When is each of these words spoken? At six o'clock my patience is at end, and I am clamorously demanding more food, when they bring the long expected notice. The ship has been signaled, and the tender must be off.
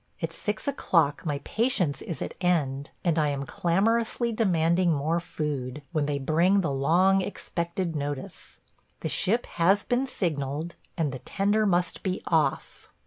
At 0.19 0.33
six 0.33 0.67
o'clock 0.67 1.27
my 1.27 1.41
patience 1.43 2.01
is 2.01 2.23
at 2.23 2.33
end, 2.41 2.89
and 3.03 3.19
I 3.19 3.27
am 3.27 3.45
clamorously 3.45 4.31
demanding 4.31 4.91
more 4.91 5.19
food, 5.19 5.83
when 5.91 6.07
they 6.07 6.17
bring 6.17 6.61
the 6.61 6.71
long 6.71 7.21
expected 7.21 7.95
notice. 7.95 8.57
The 9.01 9.09
ship 9.09 9.45
has 9.45 9.83
been 9.83 10.07
signaled, 10.07 10.73
and 10.97 11.11
the 11.11 11.19
tender 11.19 11.67
must 11.67 12.01
be 12.01 12.23
off. 12.25 12.89